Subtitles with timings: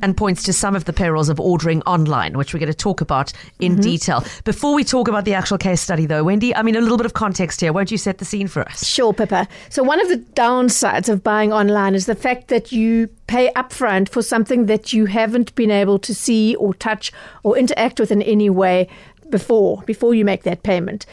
[0.04, 3.02] and points to some of the perils of ordering online, which we're going to talk
[3.02, 3.82] about in Mm-hmm.
[3.82, 4.24] detail.
[4.44, 7.08] Before we talk about the actual case study, though, Wendy, I mean, a little bit
[7.08, 7.74] of context here.
[7.74, 8.86] Won't you set the scene for us?
[8.86, 9.48] Sure, Pippa.
[9.70, 14.10] So one of the downsides of buying online is the fact that you pay upfront
[14.10, 18.22] for something that you haven't been able to see or touch or interact with in
[18.22, 18.88] any way
[19.30, 21.06] before before you make that payment.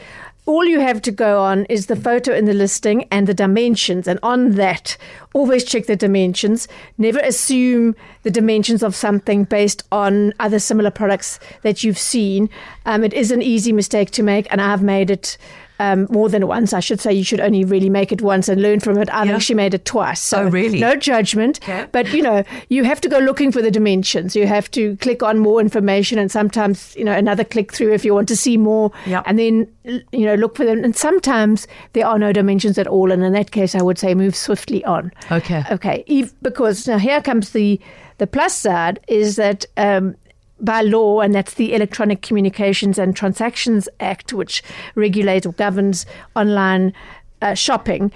[0.47, 4.07] All you have to go on is the photo in the listing and the dimensions,
[4.07, 4.95] and on that,
[5.33, 6.67] always check the dimensions.
[6.99, 12.47] Never assume the dimensions of something based on other similar products that you've seen.
[12.85, 15.35] Um, it is an easy mistake to make, and I've made it
[15.79, 16.73] um, more than once.
[16.73, 19.09] I should say you should only really make it once and learn from it.
[19.13, 19.35] I've Yeah.
[19.35, 20.21] actually made it twice.
[20.21, 20.79] So Oh, really?
[20.79, 21.59] No judgment.
[21.63, 21.85] Okay.
[21.91, 24.35] But you know, you have to go looking for the dimensions.
[24.35, 28.05] You have to click on more information, and sometimes you know another click through if
[28.05, 28.91] you want to see more.
[29.05, 29.21] Yeah.
[29.25, 30.83] And then you know look for them.
[30.83, 34.13] And sometimes there are no dimensions at all, and in that case, I would say
[34.15, 35.11] move swiftly on.
[35.31, 35.63] Okay.
[35.71, 36.03] Okay.
[36.41, 37.79] Because now here comes the
[38.17, 39.65] the plus side is that.
[39.77, 40.15] Um,
[40.59, 44.63] by law, and that's the Electronic Communications and Transactions Act, which
[44.95, 46.05] regulates or governs
[46.35, 46.93] online
[47.41, 48.11] uh, shopping.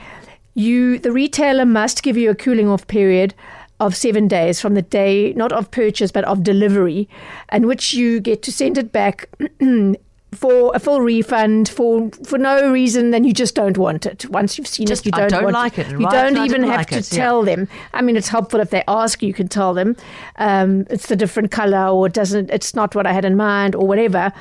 [0.53, 3.33] You, the retailer, must give you a cooling off period
[3.79, 7.07] of seven days from the day, not of purchase, but of delivery,
[7.51, 9.29] in which you get to send it back
[10.31, 13.11] for a full refund for for no reason.
[13.11, 14.29] Then you just don't want it.
[14.29, 16.11] Once you've seen Just, it, you don't, don't want like it, You right?
[16.11, 17.17] don't even have like to it, yeah.
[17.17, 17.67] tell them.
[17.93, 19.23] I mean, it's helpful if they ask.
[19.23, 19.95] You can tell them
[20.35, 22.49] um, it's the different color, or it doesn't.
[22.51, 24.31] It's not what I had in mind, or whatever.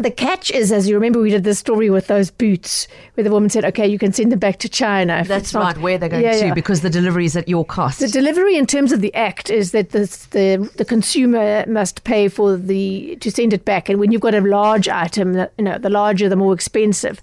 [0.00, 3.32] The catch is, as you remember, we did this story with those boots, where the
[3.32, 6.08] woman said, "Okay, you can send them back to China." That's not- right, where they're
[6.08, 6.54] going Yeah, to, yeah.
[6.54, 7.98] because the delivery is at your cost.
[7.98, 12.28] The delivery, in terms of the act, is that the, the the consumer must pay
[12.28, 15.64] for the to send it back, and when you've got a large item, that- you
[15.64, 17.20] know, the larger, the more expensive.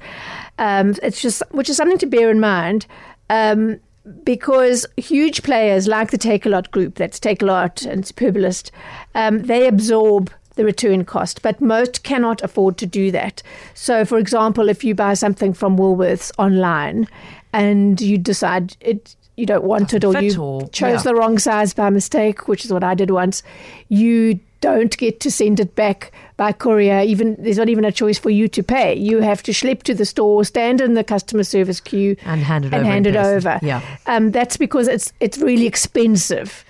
[0.59, 2.87] Um, it's just which is something to bear in mind.
[3.29, 3.77] Um,
[4.23, 8.69] because huge players like the Takealot group, that's Takealot and Superbalist,
[9.15, 13.41] um, they absorb the return cost, but most cannot afford to do that.
[13.73, 17.07] So, for example, if you buy something from Woolworths online
[17.53, 21.11] and you decide it, you don't want it, or you or- chose yeah.
[21.11, 23.43] the wrong size by mistake, which is what I did once,
[23.89, 27.01] you don't get to send it back by courier.
[27.01, 28.95] Even there's not even a choice for you to pay.
[28.95, 32.65] You have to schlep to the store, stand in the customer service queue, And hand
[32.65, 33.59] it and over hand it over.
[33.61, 33.81] Yeah.
[34.07, 36.65] um, that's because it's it's really expensive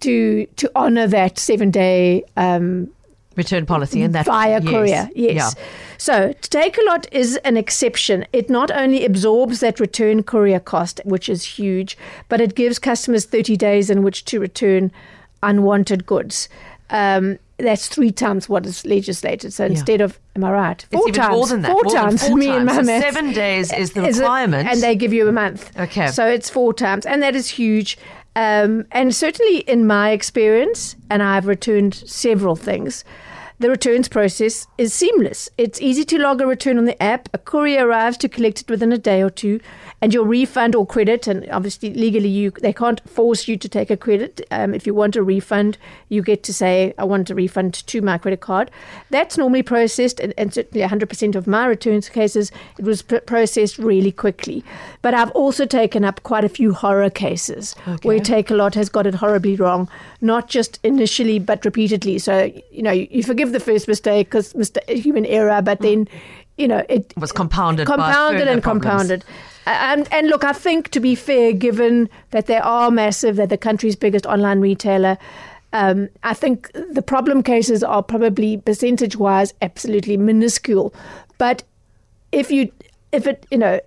[0.00, 2.88] to to honour that seven day um,
[3.36, 4.64] Return policy and that via yes.
[4.70, 5.08] courier.
[5.14, 5.54] Yes.
[5.56, 5.64] Yeah.
[5.98, 8.26] So Takealot is an exception.
[8.32, 11.96] It not only absorbs that return courier cost, which is huge,
[12.28, 14.90] but it gives customers 30 days in which to return
[15.42, 16.48] unwanted goods.
[16.90, 19.52] Um, that's three times what is legislated.
[19.52, 20.84] So instead of, am I right?
[20.84, 21.34] It's Four even times.
[21.34, 21.72] more than that.
[21.72, 22.28] Four more than times.
[22.28, 22.76] four me and times.
[22.76, 23.04] my So maths.
[23.04, 24.68] seven days is the Is it- requirement.
[24.68, 25.76] and they give you a month.
[25.78, 26.08] Okay.
[26.08, 27.96] So it's four times, and that is huge.
[28.36, 33.02] Um, and certainly in my experience, and I've returned several things,
[33.58, 35.48] the returns process is seamless.
[35.56, 37.28] It's easy to log a return on the app.
[37.32, 39.60] A courier arrives to collect it within a day or two,
[40.02, 43.90] and your refund or credit, and obviously legally you they can't force you to take
[43.90, 44.42] a credit.
[44.50, 45.78] Um, if you want a refund,
[46.10, 48.70] you get to say, "I want a refund to my credit card."
[49.08, 53.78] That's normally processed, and, and certainly 100% of my returns cases, it was pr- processed
[53.78, 54.64] really quickly.
[55.00, 59.14] But I've also taken up quite a few horror cases where Takealot has got it
[59.14, 59.88] horribly wrong,
[60.20, 62.18] not just initially but repeatedly.
[62.18, 64.54] So you know you, you forgive the first mistake because
[64.88, 66.08] human error, but then
[66.56, 69.24] you know it was compounded compounded and compounded.
[69.68, 73.58] And, and look, I think to be fair, given that they are massive, they're the
[73.58, 75.18] country's biggest online retailer,
[75.72, 80.94] um, I think the problem cases are probably percentage wise absolutely minuscule.
[81.38, 81.64] But
[82.30, 82.70] if you,
[83.10, 83.80] if it, you know,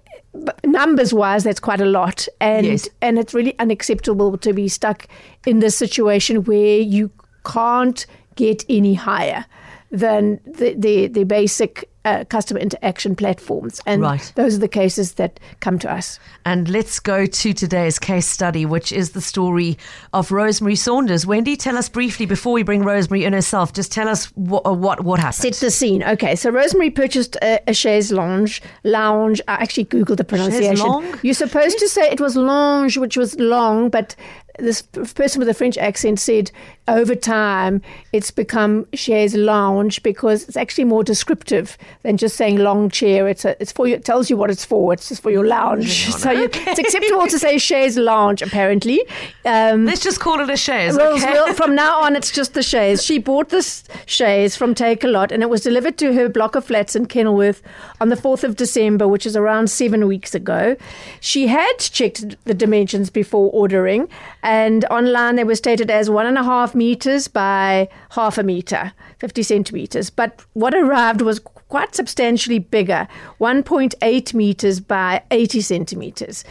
[0.65, 2.27] numbers wise, that's quite a lot.
[2.41, 2.89] And, Yes.
[3.01, 5.07] and it's really unacceptable to be stuck
[5.47, 7.09] in this situation where you
[7.45, 8.05] can't
[8.39, 9.45] get any higher
[9.91, 13.81] than the, the, the basic uh, customer interaction platforms.
[13.85, 14.31] And Right.
[14.35, 16.19] those are the cases that come to us.
[16.45, 19.77] And let's go to today's case study, which is the story
[20.13, 21.25] of Rosemary Saunders.
[21.25, 23.73] Wendy, tell us briefly before we bring Rosemary in herself.
[23.73, 25.55] Just tell us what what, what happened.
[25.55, 26.01] Set the scene.
[26.03, 28.61] Okay, so Rosemary purchased a, a chaise lounge.
[28.83, 29.41] Lounge.
[29.47, 30.87] I actually googled the pronunciation.
[31.23, 34.15] You're supposed to say it was lounge, which was long, but
[34.59, 36.51] this person with a French accent said
[36.87, 37.81] over time
[38.13, 43.27] it's become chaise lounge because it's actually more descriptive than just saying long chair.
[43.27, 43.95] It's a, it's for you.
[43.95, 44.93] It tells you what it's for.
[44.93, 46.07] It's just for your lounge.
[46.19, 49.01] So you, it's acceptable to say chaise lounge apparently.
[49.45, 50.95] Um, Let's just call it a chaise.
[50.97, 51.31] well, okay?
[51.31, 53.03] well, from now on, it's just the chaise.
[53.03, 56.95] She bought this chaise from Takealot, and it was delivered to her block of flats
[56.95, 57.61] in Kenilworth
[58.01, 60.75] on the 4th of December, which is around seven weeks ago.
[61.19, 64.09] She had checked the dimensions before ordering,
[64.49, 68.91] and online they were stated as one and a half meters by half a meter,
[69.19, 70.09] 50 centimeters.
[70.09, 73.07] But what arrived was quite substantially bigger
[73.39, 76.43] 1.8 meters by 80 centimeters.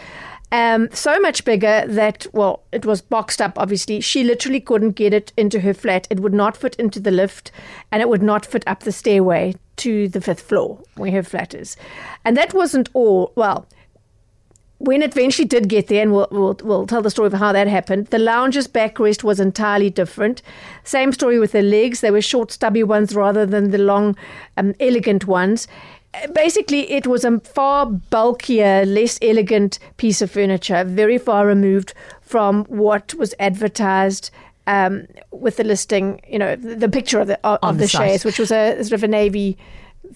[0.53, 4.01] Um, so much bigger that, well, it was boxed up, obviously.
[4.01, 6.07] She literally couldn't get it into her flat.
[6.09, 7.51] It would not fit into the lift
[7.91, 11.53] and it would not fit up the stairway to the fifth floor where her flat
[11.53, 11.77] is.
[12.25, 13.33] And that wasn't all.
[13.35, 13.67] Well,
[14.79, 17.53] when it eventually did get there, and we'll, we'll, we'll tell the story of how
[17.53, 20.41] that happened, the lounge's backrest was entirely different.
[20.85, 22.01] Same story with the legs.
[22.01, 24.17] They were short, stubby ones rather than the long,
[24.57, 25.67] um, elegant ones.
[26.33, 32.65] Basically, it was a far bulkier, less elegant piece of furniture, very far removed from
[32.65, 34.31] what was advertised
[34.69, 38.25] um, with the listing, you know, the, the picture of the, of, of the the,
[38.25, 39.59] which was a sort of a navy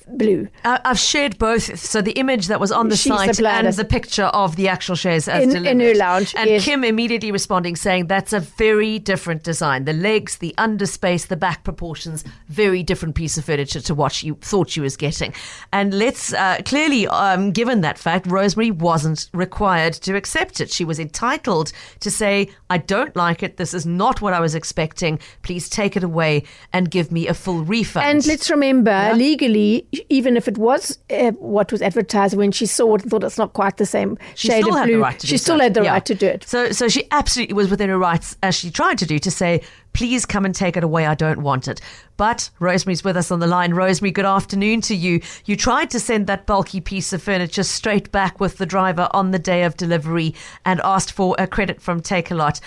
[0.09, 0.49] blue.
[0.65, 1.79] I- I've shared both.
[1.79, 4.69] So the image that was on the She's site supplied and the picture of the
[4.69, 5.69] actual chaise as In- delivered.
[5.71, 6.65] in her lounge, And yes.
[6.65, 9.85] Kim immediately responding saying that's a very different design.
[9.85, 14.31] The legs, the underspace, the back proportions, very different piece of furniture to what she
[14.41, 15.33] thought she was getting.
[15.73, 20.71] And let's uh, clearly, um, given that fact, Rosemary wasn't required to accept it.
[20.71, 23.57] She was entitled to say, I don't like it.
[23.57, 25.19] This is not what I was expecting.
[25.43, 28.07] Please take it away and give me a full refund.
[28.07, 32.95] And let's remember, legally, even if it was uh, what was advertised when she saw
[32.95, 35.03] it and thought it's not quite the same She shade still of had blue, the
[35.03, 35.63] right to she still so.
[35.63, 35.93] had the Yeah.
[35.93, 36.45] right to do it.
[36.45, 39.61] So, so she absolutely was within her rights, as she tried to do, to say,
[39.93, 41.07] "Please come and take it away.
[41.07, 41.81] I don't want it."
[42.17, 43.75] But Rosemary's with us on the line.
[43.75, 45.21] Rosemary, good afternoon to you.
[45.45, 49.31] You tried to send that bulky piece of furniture straight back with the driver on
[49.33, 52.61] the day of delivery and asked for a credit from Takealot.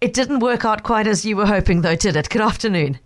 [0.00, 2.28] It didn't work out quite as you were hoping, though, did it?
[2.28, 2.98] Good afternoon.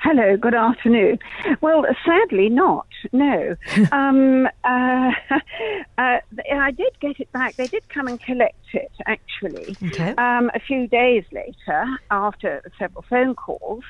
[0.00, 1.18] Hello, good afternoon.
[1.60, 2.86] Well, sadly not.
[3.12, 3.56] No.
[3.92, 5.10] um, uh,
[5.98, 6.18] uh,
[6.54, 7.56] I did get it back.
[7.56, 10.10] They did come and collect it, actually, Okay.
[10.16, 13.82] um, a few days later after several phone calls.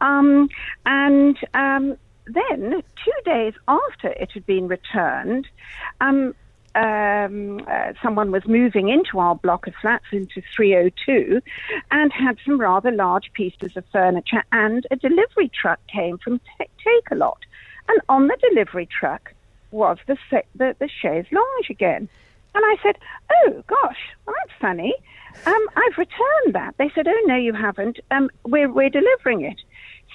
[0.00, 0.48] Um,
[0.86, 1.96] and um,
[2.26, 5.46] then, two days after it had been returned,
[6.74, 11.40] um, uh, someone was moving into our block of flats into 302
[11.90, 16.64] and had some rather large pieces of furniture and a delivery truck came from Ta-
[16.84, 17.38] Takealot.
[17.88, 19.34] And on the delivery truck
[19.70, 20.16] was the,
[20.54, 22.08] the, the chaise lounge again.
[22.54, 22.98] And I said,
[23.32, 24.94] oh, gosh, well, that's funny.
[25.46, 26.74] Um, I've returned that.
[26.78, 28.00] They said, oh, no, you haven't.
[28.10, 29.60] Um, we're, we're delivering it.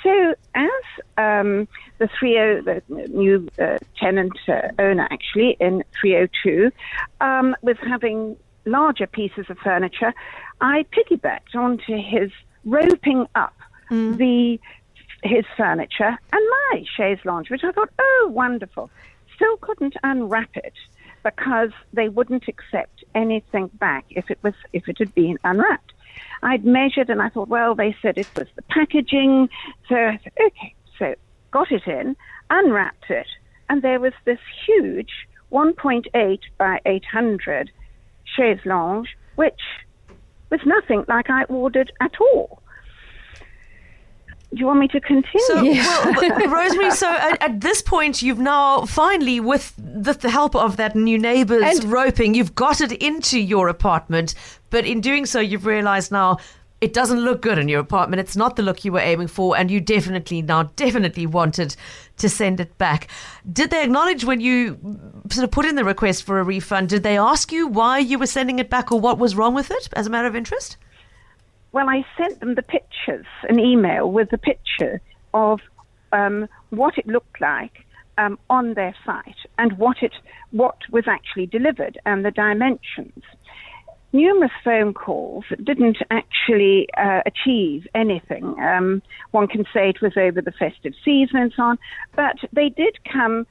[0.05, 0.69] So, as
[1.17, 6.71] um, the 30, the new uh, tenant uh, owner actually in 302
[7.21, 10.13] um, was having larger pieces of furniture,
[10.61, 12.29] I piggybacked onto his
[12.65, 13.55] roping up
[13.89, 14.59] the
[15.23, 18.91] his furniture and my chaise lounge, which I thought, oh, wonderful.
[19.35, 20.73] Still couldn't unwrap it
[21.23, 25.93] because they wouldn't accept anything back if it was if it had been unwrapped.
[26.45, 29.49] I'd measured and I thought, well, they said it was the packaging.
[29.89, 30.75] So I said, okay.
[30.99, 31.15] So
[31.51, 32.15] got it in,
[32.51, 33.27] unwrapped it,
[33.67, 35.09] and there was this huge
[35.51, 37.71] 1.8 by 800
[38.37, 39.59] chaise lounge, which
[40.51, 42.61] was nothing like I ordered at all.
[44.55, 45.45] Do you want me to continue?
[45.47, 50.55] So, well, Rosemary, so at, at this point, you've now finally, with the, the help
[50.55, 54.33] of that new neighbour's And- roping, you've got it into your apartment.
[54.69, 56.37] But in doing so, you've realised now
[56.79, 58.21] it doesn't look good in your apartment.
[58.21, 61.75] It's not the look you were aiming for, and you definitely now definitely wanted
[62.17, 63.07] to send it back.
[63.51, 64.77] Did they acknowledge when you
[65.31, 66.89] sort of put in the request for a refund?
[66.89, 69.69] Did they ask you why you were sending it back or what was wrong with
[69.71, 70.77] it as a matter of interest?
[71.75, 75.01] Well, I sent them the pictures, an email with the picture
[75.33, 75.59] of
[76.13, 77.85] um, what it looked like
[78.17, 80.13] um, on their site and what it
[80.51, 83.21] what was actually delivered and the dimensions.
[84.13, 88.55] Numerous phone calls didn't actually uh, achieve anything.
[88.57, 89.01] Um,
[89.31, 91.77] one can say it was over the festive season and so on,
[92.15, 93.45] but they did come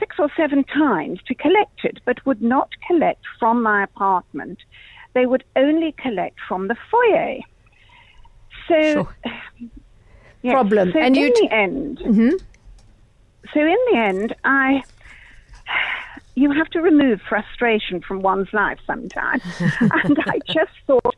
[0.00, 4.58] six or seven times to collect it, but would not collect from my apartment.
[5.14, 7.38] They would only collect from the foyer.
[8.68, 9.08] So, Sure.
[10.52, 10.92] Problem.
[10.92, 12.36] So And in t- the end, mm-hmm.
[13.52, 14.82] so in the end, I
[16.34, 19.42] you have to remove frustration from one's life sometimes,
[19.80, 21.16] and I just thought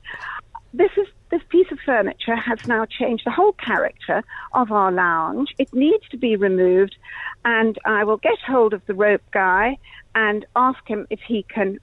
[0.73, 5.55] this is this piece of furniture has now changed the whole character of our lounge.
[5.59, 6.97] It needs to be removed,
[7.45, 9.79] and I will get hold of the rope guy
[10.15, 11.79] and ask him if he can,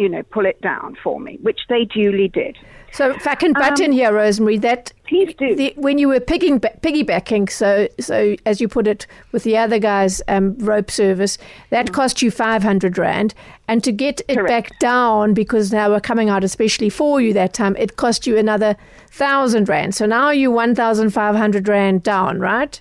[0.00, 2.56] you know, pull it down for me, which they duly did.
[2.90, 5.54] So if I can butt in here, Rosemary, that Please do.
[5.54, 9.78] the, when you were pigging, piggybacking, so so as you put it, with the other
[9.78, 11.36] guy's um, rope service,
[11.68, 13.34] that cost you five hundred rand,
[13.68, 14.70] and to get it Correct.
[14.70, 18.38] back down because now we're coming out especially for you that time, it cost you
[18.38, 18.74] another
[19.10, 19.94] thousand rand.
[19.94, 22.80] So now you one thousand five hundred rand down, right?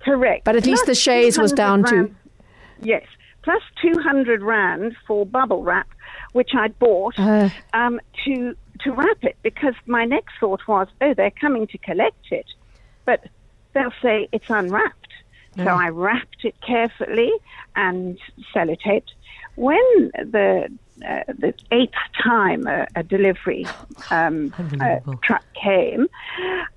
[0.00, 0.44] Correct.
[0.44, 2.14] But at least the chaise was 200 down too.
[2.82, 3.04] Yes,
[3.42, 5.88] plus 200 rand for bubble wrap,
[6.32, 7.48] which I'd bought Uh.
[7.72, 12.30] um, to to wrap it because my next thought was, oh, they're coming to collect
[12.30, 12.46] it,
[13.04, 13.24] but
[13.72, 14.94] they'll say it's unwrapped.
[15.56, 17.32] So I wrapped it carefully
[17.74, 18.16] and
[18.54, 19.10] sellotaped.
[19.56, 20.68] When the
[21.04, 23.66] uh, the eighth time a, a delivery
[24.12, 26.06] um, uh, truck came,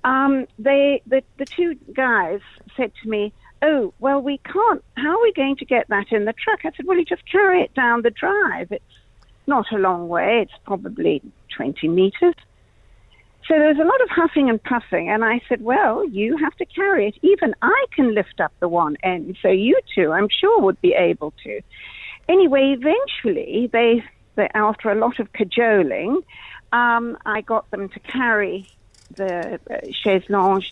[0.02, 2.40] um, they the, the two guys
[2.76, 4.84] said to me, "Oh, well, we can't.
[4.96, 7.30] How are we going to get that in the truck?" I said, "Well, you just
[7.30, 8.72] carry it down the drive.
[8.72, 8.84] It's
[9.46, 10.40] not a long way.
[10.42, 11.22] It's probably
[11.56, 12.34] 20 meters."
[13.48, 16.54] So there was a lot of huffing and puffing, and I said, "Well, you have
[16.56, 17.18] to carry it.
[17.22, 20.94] Even I can lift up the one end, so you two, I'm sure, would be
[20.94, 21.60] able to."
[22.28, 24.04] Anyway, eventually, they,
[24.36, 26.22] they after a lot of cajoling,
[26.72, 28.68] um, I got them to carry
[29.16, 30.64] the uh, chaise longue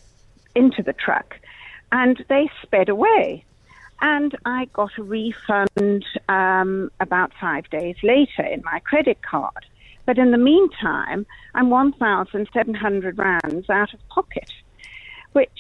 [0.55, 1.39] into the truck,
[1.93, 3.45] and they sped away.
[4.03, 9.67] And I got a refund um, about five days later in my credit card.
[10.07, 14.51] But in the meantime, I'm 1,700 rands out of pocket,
[15.33, 15.51] which,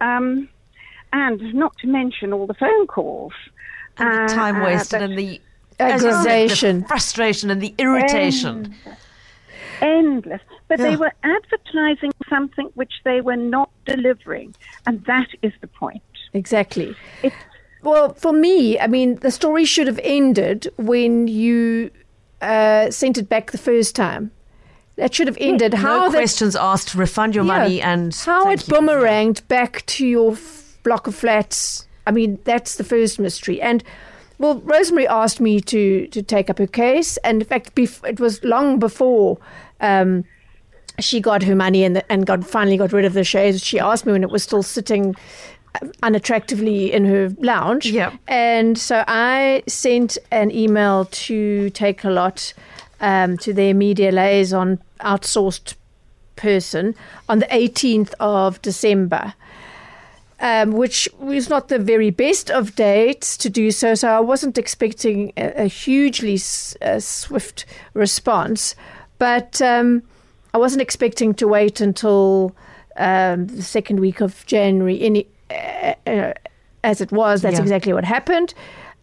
[0.00, 0.48] um,
[1.12, 3.32] and not to mention all the phone calls.
[3.98, 5.40] And the time uh, wasted that- and the
[5.78, 6.80] as you said, Aggravation.
[6.80, 8.74] the frustration and the irritation.
[9.80, 10.40] Endless.
[10.68, 10.90] But Yeah.
[10.90, 14.54] they were advertising something which they were not delivering,
[14.86, 16.02] and that is the point.
[16.32, 16.94] Exactly.
[17.22, 17.34] It's
[17.82, 21.90] Well, for me, I mean, the story should have ended when you
[22.42, 24.30] uh, sent it back the first time.
[24.96, 25.72] That should have ended.
[25.72, 26.94] no how that- questions asked.
[26.94, 27.58] Refund your Yeah.
[27.58, 28.74] money and how it you.
[28.74, 31.86] boomeranged back to your f- block of flats.
[32.06, 33.60] I mean, that's the first mystery.
[33.60, 33.82] And
[34.38, 38.20] well, Rosemary asked me to to take up her case, and in fact, bef- it
[38.20, 39.38] was long before.
[39.80, 40.24] Um,
[40.98, 43.62] she got her money and, the, and got finally got rid of the chaise.
[43.62, 45.14] She asked me when it was still sitting
[45.74, 47.86] uh, unattractively in her lounge.
[47.86, 48.16] Yeah.
[48.26, 52.54] And so I sent an email to Takealot
[53.00, 55.74] um, to their media liaison outsourced
[56.36, 56.94] person
[57.28, 59.34] on the 18th of December.
[60.38, 64.58] Um, which was not the very best of dates to do so, so I wasn't
[64.58, 67.64] expecting a, a hugely s- uh swift
[67.94, 68.74] response.
[69.18, 70.02] But um,
[70.54, 72.54] I wasn't expecting to wait until
[72.96, 75.00] um, the second week of January.
[75.00, 76.32] Any, uh, uh,
[76.84, 77.62] as it was, that's Yeah.
[77.62, 78.54] exactly what happened.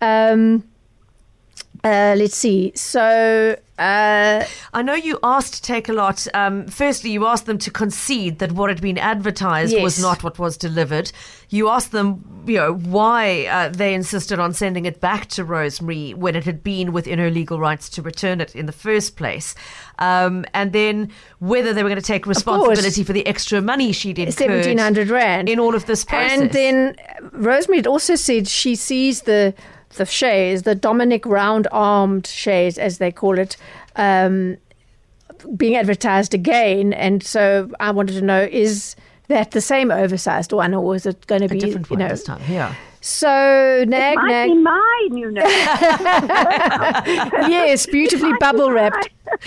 [0.02, 0.64] Um,
[1.84, 2.72] uh, let's see.
[2.76, 6.28] So uh, I know you asked Takealot.
[6.34, 10.40] Um, firstly, you asked them to concede that what had been advertised was not what
[10.40, 11.12] was delivered.
[11.50, 16.14] You asked them, you know, why uh, they insisted on sending it back to Rosemary
[16.14, 19.54] when it had been within her legal rights to return it in the first place,
[20.00, 24.18] um, and then whether they were going to take responsibility for the extra money she'd
[24.18, 24.34] incurred.
[24.34, 26.40] seventeen hundred rand in all of this process.
[26.40, 26.96] And then
[27.32, 29.54] Rosemary had also said she sees the
[29.96, 33.58] the chaise, the Dominic round armed chaise, as they call it,
[33.96, 34.58] um,
[35.56, 36.94] being advertised again.
[36.94, 38.96] And so I wanted to know is
[39.28, 42.00] that the same oversized one, or is it going to be a different you one
[42.00, 42.10] know?
[42.10, 42.42] this time.
[42.50, 42.76] Yeah.
[43.06, 44.50] So nag nag.
[44.50, 45.44] be my new nose.
[47.50, 49.10] yes, beautifully bubble wrapped.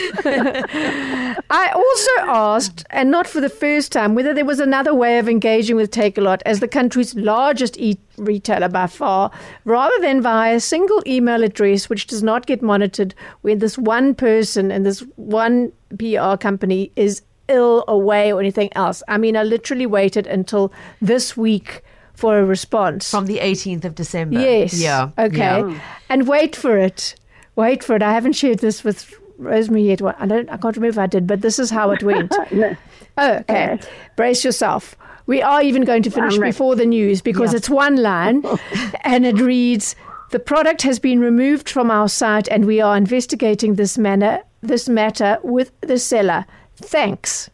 [1.49, 5.27] I also asked, and not for the first time, whether there was another way of
[5.27, 9.31] engaging with Takealot as the country's largest e retailer by far,
[9.65, 14.15] rather than via a single email address which does not get monitored when this one
[14.15, 19.03] person and this one PR company is ill, away, or anything else.
[19.09, 21.83] I mean, I literally waited until this week
[22.17, 23.11] for a response.
[23.11, 24.41] From the 18th of December.
[24.41, 24.81] Yes.
[24.81, 25.11] Yeah.
[25.19, 25.37] Okay.
[25.39, 25.81] Yeah.
[26.09, 27.15] And wait for it.
[27.55, 28.03] Wait for it.
[28.03, 30.03] I haven't shared this with Rosemary yet.
[30.03, 30.49] I don't.
[30.51, 32.35] I can't remember if I did, but this is how it went.
[32.51, 32.77] No.
[33.19, 33.79] Oh, okay.
[34.17, 34.97] Brace yourself.
[35.27, 37.57] We are even going to finish I'm before the news because Yeah.
[37.59, 38.43] it's one line
[39.05, 39.97] and it reads
[40.31, 44.89] The product has been removed from our site and we are investigating this manner this
[44.89, 46.45] matter with the seller.
[46.77, 47.51] Thanks.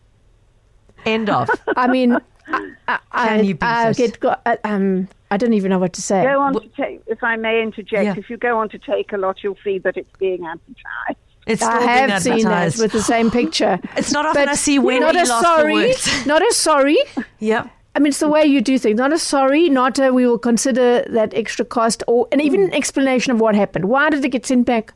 [1.07, 1.49] End of.
[1.77, 3.97] I mean I, I, Can you beat I it?
[3.97, 6.23] get go- uh, um I don't even know what to say.
[6.25, 8.15] Go on to take, if I may interject, Yeah.
[8.19, 11.19] if you go on to Takealot, you'll see that it's being advertised.
[11.47, 13.81] It's still I have seen that with the same picture.
[13.97, 16.27] It's not often I see Wendy not a lost for sorry, words.
[16.33, 16.99] not a sorry.
[17.39, 17.69] yeah.
[17.95, 18.97] I mean, it's the way you do things.
[18.99, 22.73] Not a sorry, not a we will consider that extra cost, or and even an
[22.75, 23.87] explanation of what happened.
[23.87, 24.93] Why did it get sent back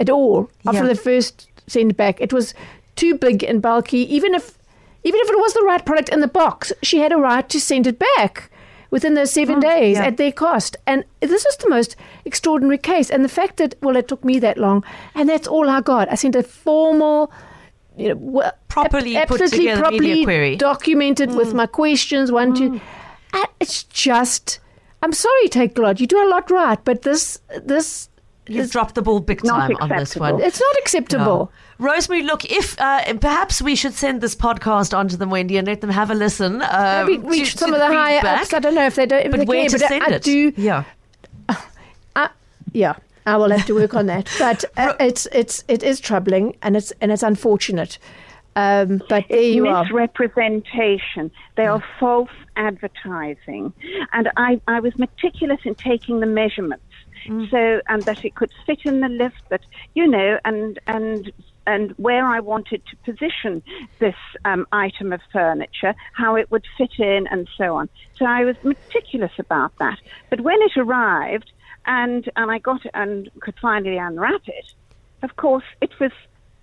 [0.00, 0.88] at all after Yeah.
[0.88, 2.20] the first send back?
[2.20, 2.54] It was
[2.96, 3.98] too big and bulky.
[4.14, 4.56] Even if,
[5.04, 7.60] even if it was the right product in the box, she had a right to
[7.60, 8.50] send it back
[8.90, 10.06] within those seven mm, days yeah.
[10.06, 10.76] at their cost.
[10.86, 13.10] And this is the most extraordinary case.
[13.10, 16.10] And the fact that well, it took me that long, and that's all I got.
[16.10, 17.32] I sent a formal.
[17.96, 21.54] You know, Properly ab- put absolutely together properly documented with mm.
[21.54, 22.30] my questions.
[22.30, 22.70] One, two.
[22.70, 22.80] Mm.
[23.34, 24.60] And it's just.
[25.02, 25.98] I'm sorry, take lot.
[25.98, 28.10] You do a lot right, but this, this,
[28.46, 30.40] You've dropped the ball big time on this one.
[30.42, 31.24] it's not acceptable.
[31.24, 31.50] No.
[31.80, 35.66] Rosemary, look, if uh, perhaps we should send this podcast on to them, Wendy, and
[35.66, 36.60] let them have a listen.
[36.60, 38.42] Uh, Maybe reach to some of the higher feedback.
[38.42, 38.52] ups.
[38.54, 39.24] I don't know if they don't.
[39.24, 40.14] If But they where care, to but send I, it?
[40.14, 40.52] I do.
[40.56, 40.84] Yeah.
[42.16, 42.28] I,
[42.72, 42.94] yeah,
[43.26, 44.28] I will have to work on that.
[44.38, 47.98] But uh, it's it's it is troubling and it's and it's unfortunate.
[48.56, 49.84] Um, but there you are.
[49.84, 51.30] misrepresentation.
[51.56, 53.72] They are false advertising.
[54.12, 56.84] And I, I was meticulous in taking the measurements.
[57.50, 59.60] So, and that it could fit in the lift, that,
[59.94, 61.30] you know, and, and,
[61.70, 63.62] and where I wanted to position
[64.00, 67.88] this um, item of furniture, how it would fit in, and so on.
[68.18, 69.98] So I was meticulous about that.
[70.30, 71.52] But when it arrived,
[71.86, 74.72] and, and I got it and could finally unwrap it,
[75.22, 76.12] of course, it was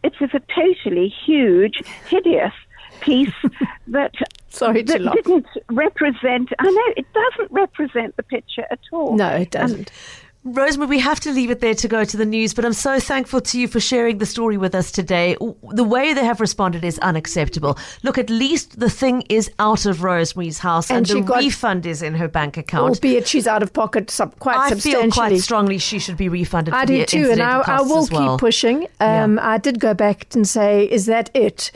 [0.04, 2.54] it was a totally huge, hideous
[3.02, 3.34] piece
[3.88, 4.14] that
[4.50, 5.16] Sorry that laugh.
[5.16, 6.50] didn't represent.
[6.60, 9.16] I know it doesn't represent the picture at all.
[9.16, 9.92] No, it doesn't.
[10.54, 13.00] Rosemary, we have to leave it there to go to the news, but I'm so
[13.00, 15.36] thankful to you for sharing the story with us today.
[15.72, 17.78] The way they have responded is unacceptable.
[18.04, 22.02] Look, at least the thing is out of Rosemary's house and, And the refund is
[22.02, 22.90] in her bank account.
[22.90, 26.74] Albeit she's out of pocket sub, quite I feel quite strongly she should be refunded
[26.74, 28.36] I for do the too, and I, I will well.
[28.36, 28.88] keep pushing.
[29.00, 31.72] Um, I did go back and say, "Is that it?"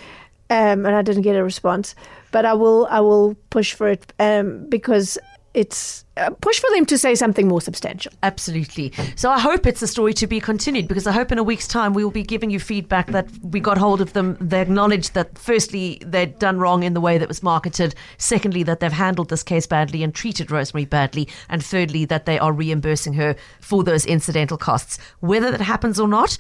[0.50, 1.96] Um, and I didn't get a response,
[2.32, 2.88] but I will.
[2.90, 5.18] I will push for it um, because
[5.54, 8.12] it's uh, push for them to say something more substantial.
[8.24, 8.92] Absolutely.
[9.16, 11.68] So I hope it's a story to be continued because I hope in a week's
[11.68, 14.38] time we will be giving you feedback that we got hold of them.
[14.40, 17.96] They acknowledged that firstly they'd done wrong in the way that was marketed.
[18.18, 21.28] Secondly, that they've handled this case badly and treated Rosemary badly.
[21.50, 25.00] And thirdly, that they are reimbursing her for those incidental costs.
[25.20, 26.38] Whether that happens or not,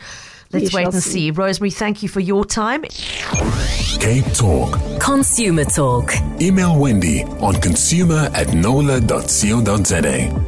[0.53, 1.09] let's We wait and see.
[1.11, 1.31] see.
[1.31, 2.83] Rosemary, thank you for your time.
[3.99, 4.79] Cape Talk.
[4.99, 6.13] Consumer Talk.
[6.41, 10.47] Email Wendy on consumer at knowler.co.za.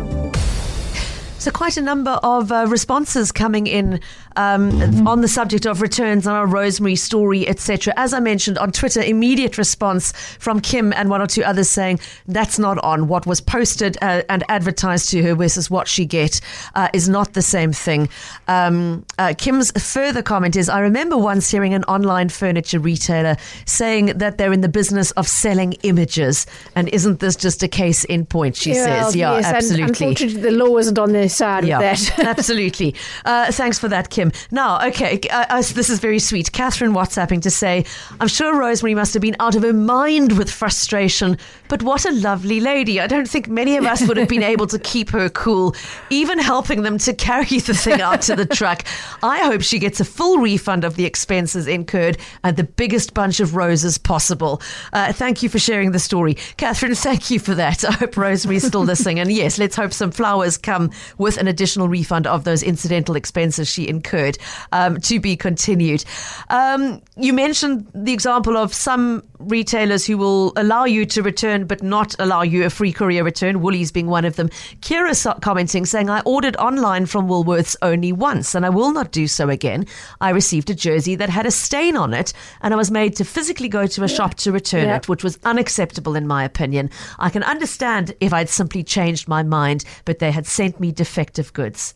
[1.39, 3.99] So, quite a number of uh, responses coming in
[4.35, 7.93] um, on the subject of returns on our Rosemary story, etc.
[7.97, 11.99] As I mentioned on Twitter, immediate response from Kim and one or two others saying
[12.27, 13.07] that's not on.
[13.07, 16.39] What was posted uh, and advertised to her versus what she get
[16.75, 18.09] uh, is not the same thing.
[18.47, 24.05] Um, uh, Kim's further comment is: I remember once hearing an online furniture retailer saying
[24.17, 28.25] that they're in the business of selling images, and isn't this just a case in
[28.25, 28.55] point?
[28.55, 31.81] She says, "Yeah, yes, and absolutely." unfortunately, the law isn't on their side Yeah, of
[31.81, 32.19] that.
[32.37, 32.95] absolutely.
[33.25, 34.22] Uh, thanks for that, Kim.
[34.51, 36.51] Now, okay, uh, uh, this is very sweet.
[36.51, 37.85] Catherine WhatsApping to say,
[38.19, 41.37] I'm sure Rosemary must have been out of her mind with frustration,
[41.73, 43.01] but what a lovely lady.
[43.01, 45.75] I don't think many of us would have been able to keep her cool,
[46.11, 48.85] even helping them to carry the thing out to the truck.
[49.23, 53.39] I hope she gets a full refund of the expenses incurred and the biggest bunch
[53.39, 54.61] of roses possible.
[54.93, 56.35] Uh, thank you for sharing the story.
[56.57, 57.83] Catherine, thank you for that.
[57.89, 59.19] I hope Rosemary's still listening.
[59.19, 63.67] And yes, let's hope some flowers come with an additional refund of those incidental expenses
[63.67, 64.37] she incurred.
[64.73, 66.05] Um, to be continued.
[66.51, 71.83] Um, you mentioned the example of some retailers who will allow you to return but
[71.83, 74.49] not allow you a free courier return, Woolies being one of them.
[74.81, 79.27] Kira commenting saying, I ordered online from Woolworths only once and I will not do
[79.27, 79.85] so again.
[80.21, 83.25] I received a jersey that had a stain on it and I was made to
[83.25, 84.97] physically go to a shop to return Yeah.
[84.97, 86.89] it, which was unacceptable in my opinion.
[87.19, 91.53] I can understand if I'd simply changed my mind, but they had sent me defective
[91.53, 91.93] goods.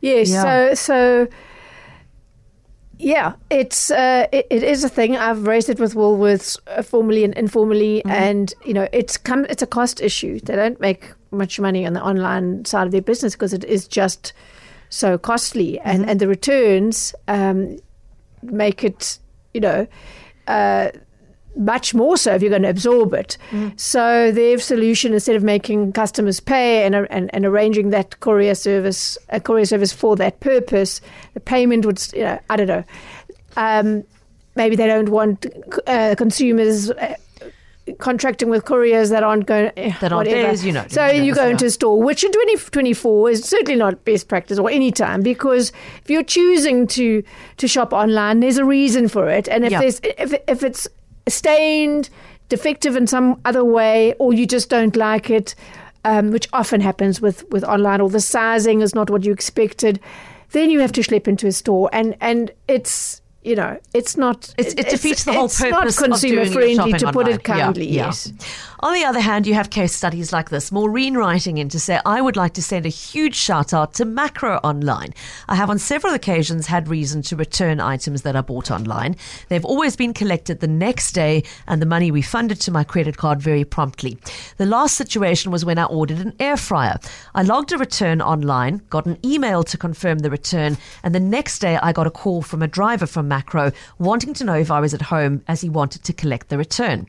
[0.00, 0.30] Yes.
[0.30, 0.42] Yeah.
[0.42, 1.28] So so.
[3.04, 5.14] Yeah, it's uh, it, it is a thing.
[5.14, 8.10] I've raised it with Woolworths uh, formally and informally, Mm-hmm.
[8.10, 9.44] and you know it's come.
[9.50, 10.40] It's a cost issue.
[10.40, 13.86] They don't make much money on the online side of their business because it is
[13.86, 14.32] just
[14.88, 15.88] so costly, Mm-hmm.
[15.90, 17.78] and and the returns um,
[18.42, 19.18] make it
[19.52, 19.86] you know
[20.48, 20.88] uh,
[21.56, 23.38] much more so if you're going to absorb it.
[23.76, 29.16] So their solution, instead of making customers pay and, and, and arranging that courier service,
[29.28, 31.00] a courier service for that purpose,
[31.34, 32.84] the payment would, you know, I don't know.
[33.56, 34.04] Um,
[34.56, 35.46] maybe they don't want
[35.86, 36.90] uh, consumers.
[36.90, 37.14] Uh,
[37.98, 41.24] Contracting with couriers that aren't going eh, That aren't theirs, you know, So you know,
[41.26, 44.90] you go into a store, which in 2024 is certainly not best practice or any
[44.90, 45.70] time because
[46.02, 47.22] if you're choosing to
[47.58, 49.80] to shop online, there's a reason for it, and if Yeah.
[49.80, 50.88] there's if if it's
[51.28, 52.10] stained,
[52.48, 55.54] defective in some other way, or you just don't like it,
[56.04, 60.00] um, which often happens with with online, or the sizing is not what you expected,
[60.50, 63.20] then you have to schlep into a store, and and it's.
[63.44, 64.54] You know, it's not.
[64.56, 67.34] It's, it defeats the whole it's purpose not of doing consumer friendly, to put online.
[67.34, 67.86] it kindly.
[67.86, 68.06] Yeah, yeah.
[68.06, 68.32] Yes.
[68.80, 70.70] On the other hand, you have case studies like this.
[70.72, 74.04] Maureen writing in to say, I would like to send a huge shout out to
[74.04, 75.14] Makro Online.
[75.48, 79.16] I have on several occasions had reason to return items that are bought online.
[79.48, 83.40] They've always been collected the next day and the money refunded to my credit card
[83.40, 84.18] very promptly.
[84.58, 86.98] The last situation was when I ordered an air fryer.
[87.34, 91.60] I logged a return online, got an email to confirm the return, and the next
[91.60, 94.80] day I got a call from a driver from Makro wanting to know if I
[94.80, 97.06] was at home as he wanted to collect the return.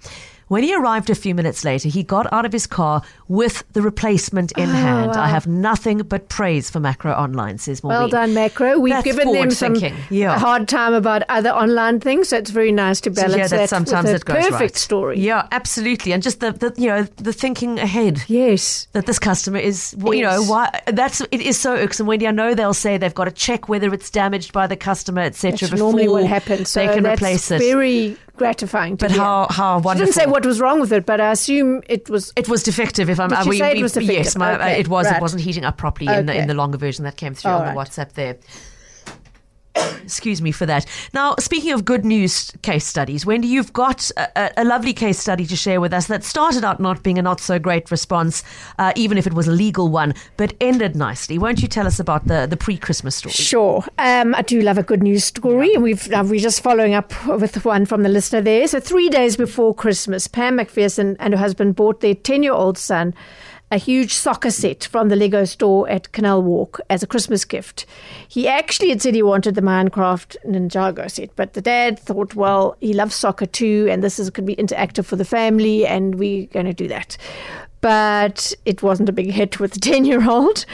[0.47, 3.81] When he arrived a few minutes later, he got out of his car with the
[3.81, 5.11] replacement in oh, hand.
[5.13, 7.99] I have nothing but praise for Makro Online, says Maureen.
[7.99, 8.79] Well done, Makro.
[8.79, 9.75] We've That's given them some.
[10.11, 10.35] Yeah.
[10.35, 13.57] a hard time about other online things, so it's very nice to balance hear that,
[13.57, 14.75] that sometimes it goes perfect right.
[14.75, 15.19] story.
[15.19, 16.13] Yeah, absolutely.
[16.13, 18.23] And just the, the you know the thinking ahead.
[18.27, 18.87] Yes.
[18.91, 22.05] that this customer is, you know, why that's it is so irksome.
[22.05, 25.21] Wendy, I know they'll say they've got to check whether it's damaged by the customer,
[25.21, 25.75] etc.
[25.75, 26.69] Normally what happens.
[26.69, 27.59] So they can replace it.
[27.59, 28.97] Very gratifying.
[28.97, 29.21] To but hear.
[29.21, 30.05] how how She wonderful!
[30.05, 32.33] didn't say what was wrong with it, but I assume it was.
[32.35, 33.09] It was defective.
[33.09, 34.25] If I'm, Did uh, she we, say it was defective?
[34.25, 35.07] yes, my, uh, it was.
[35.07, 37.61] It wasn't heating up properly in the in the longer version that came through All
[37.61, 37.79] on the.
[37.81, 38.37] WhatsApp there.
[40.03, 40.85] Excuse me for that.
[41.13, 45.45] Now, speaking of good news case studies, Wendy, you've got a, a- lovely case study
[45.45, 48.43] to share with us that started out not being a not so great response,
[48.79, 51.37] uh, even if it was a legal one, but ended nicely.
[51.37, 53.33] Won't you tell us about the, the pre Christmas story?
[53.33, 53.83] Sure.
[53.97, 55.73] Um, I do love a good news story.
[55.73, 58.67] and We've uh, we're just following up with one from the listener there.
[58.67, 63.13] So three days before Christmas, Pam McPherson and her husband bought their ten-year-old son
[63.71, 67.85] a huge soccer set from the Lego store at Canal Walk as a Christmas gift.
[68.27, 72.77] He actually had said he wanted the Minecraft Ninjago set, but the dad thought, well,
[72.79, 76.45] he loves soccer too, and this is could be interactive for the family, and we're
[76.47, 77.17] going to do that.
[77.81, 80.65] But it wasn't a big hit with the ten-year-old.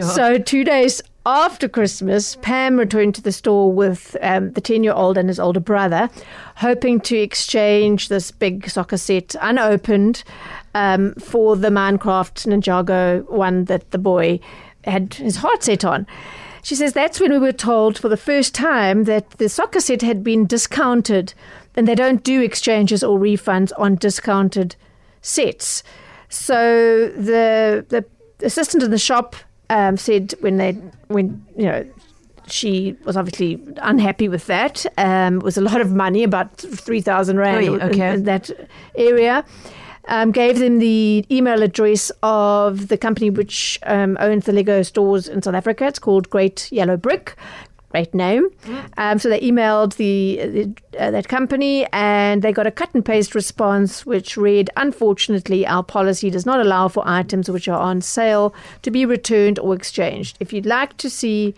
[0.00, 4.94] So two days after Christmas, Pam returned to the store with um, the 10 year
[4.94, 6.08] old and his older brother,
[6.56, 10.24] hoping to exchange this big soccer set unopened
[10.74, 14.40] um, for the Minecraft Ninjago one that the boy
[14.84, 16.06] had his heart set on.
[16.62, 20.02] She says that's when we were told for the first time that the soccer set
[20.02, 21.34] had been discounted
[21.76, 24.76] and they don't do exchanges or refunds on discounted
[25.22, 25.82] sets.
[26.28, 28.04] So the the
[28.44, 29.36] assistant in the shop
[29.70, 30.72] um, said when they
[31.08, 31.86] when you know
[32.46, 34.84] she was obviously unhappy with that.
[34.96, 38.14] Um, it was a lot of money, about three thousand rand in- okay.
[38.14, 38.50] in that
[38.94, 39.44] area.
[40.10, 45.28] Um, gave them the email address of the company which um, owns the Lego stores
[45.28, 45.86] in South Africa.
[45.86, 47.36] It's called Great Yellow Brick.
[47.90, 48.48] Great name.
[48.98, 53.04] Um, so they emailed the, the uh, that company and they got a cut and
[53.04, 58.02] paste response which read, "Unfortunately, our policy does not allow for items which are on
[58.02, 60.36] sale to be returned or exchanged.
[60.38, 61.54] If you'd like to see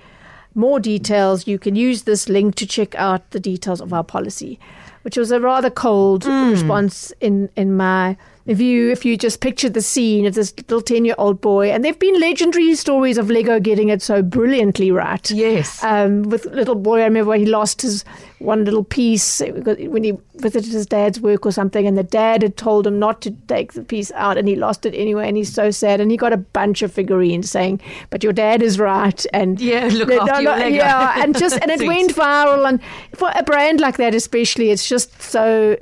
[0.55, 4.59] more details, you can use this link to check out the details of our policy."
[5.03, 9.69] Which was a rather cold response in in my if you if you just picture
[9.69, 13.31] the scene of this little ten year old boy, and there've been legendary stories of
[13.31, 15.31] Lego getting it so brilliantly right.
[15.31, 15.83] Yes.
[15.85, 18.05] Um, with little boy, I remember when he lost his
[18.39, 22.57] one little piece when he visited his dad's work or something, and the dad had
[22.57, 25.53] told him not to take the piece out, and he lost it anyway, and he's
[25.53, 29.25] so sad, and he got a bunch of figurines saying, "But your dad is right,"
[29.33, 30.77] and Yeah, look No, after no, Lego.
[30.77, 32.81] Yeah, and just and it went viral, and
[33.15, 35.77] for a brand like that, especially, it's just so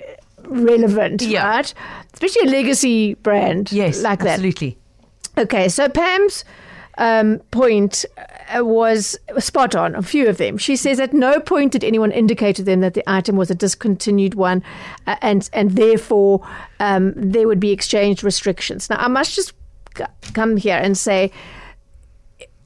[0.48, 1.46] relevant, Yeah.
[1.48, 1.74] right?
[2.12, 4.28] Especially a legacy brand, Yes, like that.
[4.34, 4.78] absolutely.
[5.36, 6.44] Okay, so Pam's
[6.98, 8.04] um, point
[8.56, 10.58] uh, was spot on, a few of them.
[10.58, 13.54] She says at no point did anyone indicate to them that the item was a
[13.54, 14.64] discontinued one
[15.06, 16.44] uh, and, and therefore
[16.80, 18.90] um, there would be exchange restrictions.
[18.90, 19.52] Now, I must just
[19.96, 21.30] c- come here and say,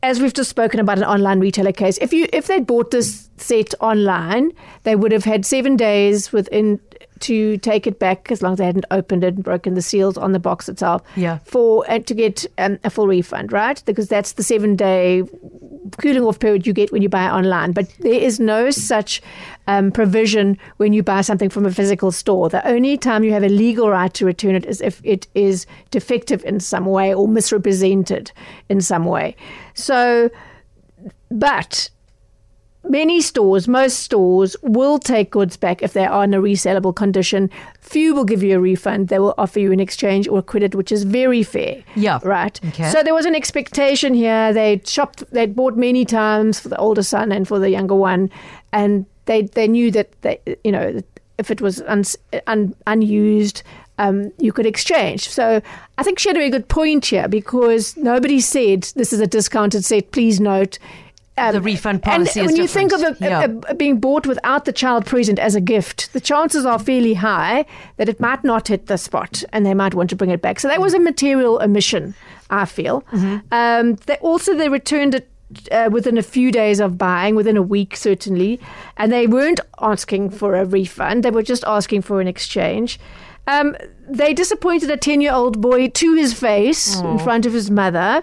[0.03, 3.29] as we've just spoken about an online retailer case, if you if they'd bought this
[3.37, 4.51] set online,
[4.83, 6.81] they would have had seven days within
[7.23, 10.17] to take it back as long as they hadn't opened it and broken the seals
[10.17, 11.03] on the box itself.
[11.17, 11.39] Yeah.
[11.45, 13.83] For and to get um, a full refund, right?
[13.87, 15.23] Because that's the seven day
[16.01, 17.73] cooling off period you get when you buy online.
[17.73, 19.23] But there is no such
[19.67, 22.49] um, provision when you buy something from a physical store.
[22.49, 25.67] The only time you have a legal right to return it is if it is
[25.91, 28.33] defective in some way or misrepresented
[28.69, 29.37] in some way.
[29.75, 30.31] So,
[31.31, 31.91] but
[32.89, 37.51] many stores, most stores, will take goods back if they are in a resellable condition.
[37.81, 39.09] Few will give you a refund.
[39.09, 41.83] They will offer you an exchange or credit, which is very fair.
[41.97, 42.19] Yeah.
[42.23, 42.59] Right.
[42.69, 42.91] Okay.
[42.91, 44.53] So there was an expectation here.
[44.53, 48.31] They shopped, they'd bought many times for the older son and for the younger one,
[48.73, 51.01] and they they knew that they, you know,
[51.39, 52.05] if it was un,
[52.47, 53.63] un, unused.
[53.99, 55.29] Um, you could exchange.
[55.29, 55.61] So
[55.99, 59.27] I think she had a very good point here because nobody said this is a
[59.27, 60.11] discounted set.
[60.13, 60.79] Please note
[61.39, 63.47] um, The refund policy and when you think of a, a- Yeah.
[63.69, 67.65] a- being bought without the child present as a gift, the chances are fairly high
[67.97, 70.61] that it might not hit the spot and they might want to bring it back.
[70.61, 72.15] So that was a material omission,
[72.51, 73.03] I feel.
[73.13, 73.37] Mm-hmm.
[73.53, 75.29] Um, they also they returned it.
[75.71, 78.59] Uh, within a few days of buying, within a week certainly,
[78.97, 82.99] and they weren't asking for a refund; they were just asking for an exchange.
[83.47, 83.77] Um,
[84.09, 88.23] they disappointed a ten-year-old boy to his face in front of his mother.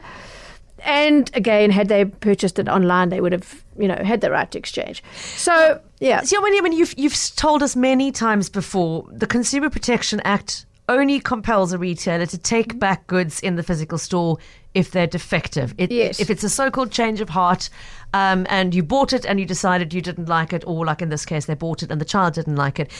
[0.83, 4.49] And again, had they purchased it online, they would have, you know, had the right
[4.51, 5.03] to exchange.
[5.13, 6.21] So, yeah.
[6.21, 11.19] See, I mean, you've you've told us many times before the Consumer Protection Act only
[11.19, 14.37] compels a retailer to take back goods in the physical store
[14.73, 15.73] if they're defective.
[15.77, 16.19] It, Yes.
[16.19, 17.69] If it's a so-called change of heart,
[18.13, 21.09] um, and you bought it and you decided you didn't like it, or like in
[21.09, 22.91] this case, they bought it and the child didn't like it.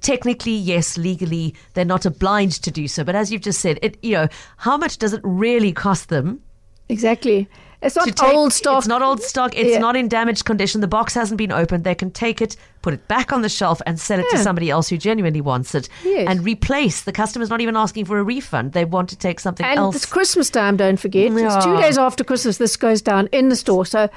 [0.00, 3.04] Technically, yes, legally, they're not obliged to do so.
[3.04, 6.40] But as you've just said, it you know, how much does it really cost them
[6.88, 7.48] Exactly.
[7.80, 8.78] It's not take- old stock.
[8.78, 9.56] It's not old stock.
[9.56, 9.78] It's Yeah.
[9.78, 10.80] not in damaged condition.
[10.80, 11.84] The box hasn't been opened.
[11.84, 14.68] They can take it, put it back on the shelf, and sell it to somebody
[14.68, 16.26] else who genuinely wants it, Yes.
[16.28, 17.02] and replace.
[17.02, 18.72] The customer's not even asking for a refund.
[18.72, 19.94] They want to take something and else.
[19.94, 21.30] it's Christmas time, don't forget.
[21.30, 23.86] It's two days after Christmas this goes down in the store.
[23.86, 24.08] So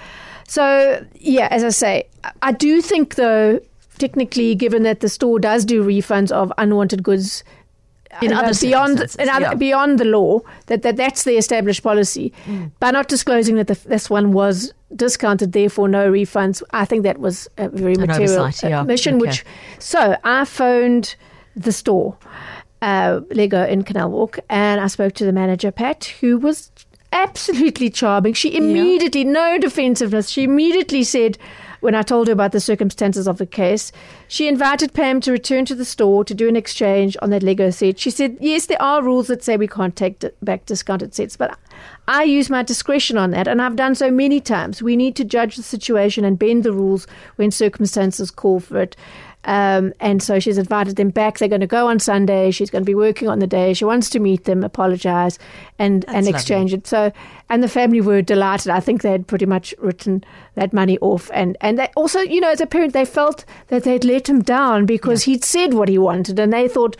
[0.47, 2.07] so yeah, as I say,
[2.41, 3.59] I do think though,
[3.99, 7.43] technically, given that the store does do refunds of unwanted goods
[8.21, 9.53] In other beyond in other, yeah.
[9.53, 12.33] beyond the law, that, that that's the established policy.
[12.45, 12.71] Mm.
[12.79, 17.19] By not disclosing that the, this one was discounted, therefore no refunds, I think that
[17.19, 18.83] was a very An material yeah.
[18.83, 19.15] mission.
[19.15, 19.27] Okay.
[19.27, 19.45] Which
[19.79, 21.15] so I phoned
[21.55, 22.17] the store,
[22.81, 26.71] uh, Lego in Canal Walk, and I spoke to the manager Pat, who was
[27.13, 28.33] absolutely charming.
[28.33, 31.37] She immediately, no defensiveness, she immediately said,
[31.81, 33.91] when I told her about the circumstances of the case,
[34.27, 37.69] she invited Pam to return to the store to do an exchange on that Lego
[37.69, 37.99] set.
[37.99, 41.57] She said, Yes, there are rules that say we can't take back discounted sets, but
[42.07, 44.81] I use my discretion on that, and I've done so many times.
[44.81, 48.95] We need to judge the situation and bend the rules when circumstances call for it.
[49.43, 51.37] Um, and so she's invited them back.
[51.37, 52.51] They're going to go on Sunday.
[52.51, 53.73] She's going to be working on the day.
[53.73, 55.39] She wants to meet them, apologize,
[55.79, 56.29] and, and lovely.
[56.31, 56.85] exchange it.
[56.85, 57.11] So,
[57.49, 58.69] and the family were delighted.
[58.69, 60.23] I think they had pretty much written
[60.55, 61.31] that money off.
[61.33, 64.41] And, and they also, you know, as a parent, they felt that they'd let him
[64.41, 66.37] down because he'd said what he wanted.
[66.37, 66.95] And they thought,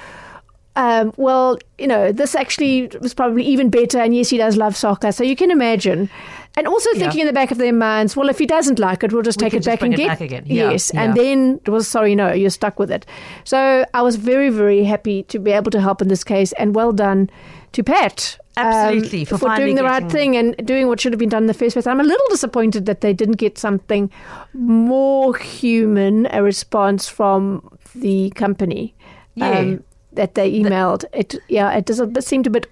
[0.76, 4.00] um, well, you know, this actually was probably even better.
[4.00, 5.12] And yes, he does love soccer.
[5.12, 6.10] So you can imagine.
[6.58, 9.14] And also thinking in the back of their minds, well, if he doesn't like it,
[9.14, 10.44] we'll just We take it just back and it get back again.
[10.46, 11.04] Yeah, Yes, yeah.
[11.04, 13.06] and then it was sorry, no, you're stuck with it.
[13.46, 16.76] So I was very, very happy to be able to help in this case, and
[16.76, 17.30] well done
[17.72, 18.38] to Pat.
[18.58, 21.30] um, Absolutely, for for, doing the right getting- thing and doing what should have been
[21.30, 21.88] done in the first place.
[21.88, 24.12] I'm a little disappointed that they didn't get something
[24.54, 28.94] more human, a response from the company.
[29.36, 29.60] Yeah.
[29.60, 29.84] Um,
[30.14, 32.02] that they emailed it, yeah, it does.
[32.02, 32.68] It seemed a bit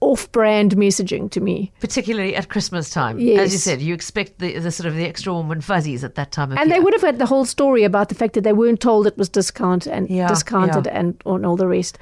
[0.00, 1.70] off-brand messaging to me.
[1.80, 3.18] particularly at Christmas time.
[3.18, 6.14] As you said, you expect the, the sort of the extra warm and fuzzies at
[6.14, 6.78] that time of And year.
[6.78, 9.16] they would have had the whole story about the fact that they weren't told it
[9.18, 10.98] was discount and Yeah, discounted yeah.
[10.98, 11.98] and, and all the rest.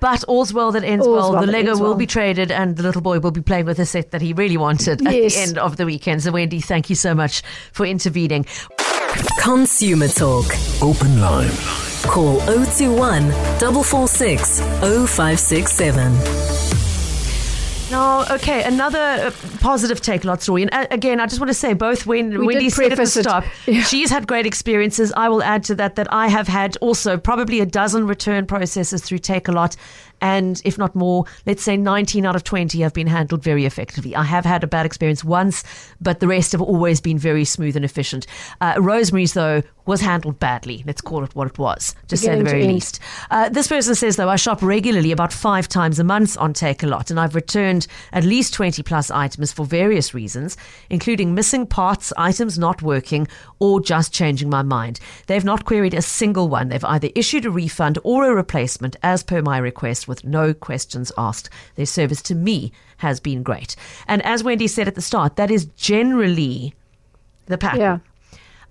[0.00, 1.32] But all's well that ends All's well.
[1.32, 1.94] well The Lego will well.
[1.94, 4.58] be traded, and the little boy will be playing with a set that he really
[4.58, 6.22] wanted at the end of the weekend.
[6.22, 8.44] So, Wendy, thank you so much for intervening.
[9.40, 10.46] Consumer Talk.
[10.82, 11.50] Open line.
[12.02, 16.55] Call 021 446 0567.
[17.88, 18.64] No, okay.
[18.64, 20.62] Another uh, positive take lot story.
[20.62, 23.06] And uh, again, I just want to say both when We Wendy said at the
[23.06, 23.82] stop, Yeah.
[23.82, 25.12] she's had great experiences.
[25.16, 29.02] I will add to that that I have had also probably a dozen return processes
[29.02, 29.76] through Takealot.
[30.20, 34.16] And if not more, let's say 19 out of 20 have been handled very effectively.
[34.16, 35.62] I have had a bad experience once,
[36.00, 38.26] but the rest have always been very smooth and efficient.
[38.60, 40.82] Uh, Rosemary's, though, was handled badly.
[40.86, 42.72] Let's call it what it was, to say the very end.
[42.72, 43.00] least.
[43.30, 47.10] Uh, this person says, though, I shop regularly about five times a month on Takealot,
[47.10, 50.56] and I've returned at least 20 plus items for various reasons,
[50.90, 53.28] including missing parts, items not working,
[53.60, 54.98] or just changing my mind.
[55.26, 56.68] They've not queried a single one.
[56.68, 61.12] They've either issued a refund or a replacement as per my request with no questions
[61.16, 61.48] asked.
[61.76, 63.76] Their service to me has been great.
[64.08, 66.74] And as Wendy said at the start, that is generally
[67.46, 67.80] the pattern.
[67.80, 67.98] Yeah.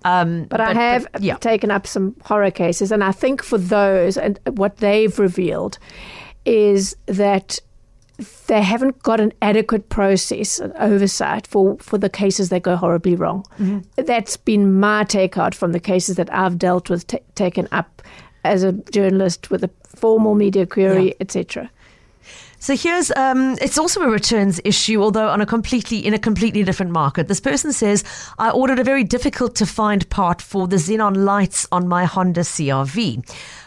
[0.06, 1.36] Um, But, I have yeah.
[1.38, 5.78] taken up some horror cases, and I think for those, and what they've revealed
[6.44, 7.58] is that
[8.46, 13.14] they haven't got an adequate process and oversight for, for the cases that go horribly
[13.14, 13.44] wrong.
[13.58, 14.04] Mm-hmm.
[14.04, 18.02] That's been my takeout from the cases that I've dealt with, ta taken up
[18.44, 21.20] as a journalist with a formal media query, Yeah.
[21.20, 21.70] etc.
[22.58, 26.62] So here's um, it's also a returns issue, although on a completely in a completely
[26.62, 27.28] different market.
[27.28, 28.02] This person says,
[28.38, 32.40] I ordered a very difficult to find part for the xenon lights on my Honda
[32.40, 33.22] CRV.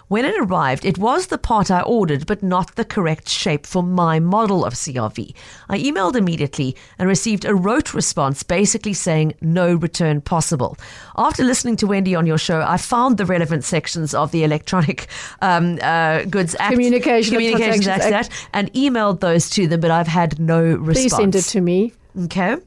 [0.10, 3.84] When it arrived, it was the part I ordered, but not the correct shape for
[3.84, 5.36] my model of CRV.
[5.70, 10.78] I emailed immediately and received a rote response basically saying no return possible.
[11.16, 15.08] After listening to Wendy on your show, I found the relevant sections of the Electronic
[15.44, 20.08] um, uh, Goods Act, Communication Communications Act, Act, and emailed those to them, but I've
[20.08, 20.98] had no response.
[20.98, 21.94] Please send it to me.
[22.24, 22.58] Okay.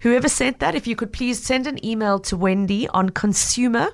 [0.00, 3.88] Whoever sent that, if you could please send an email to Wendy on consumer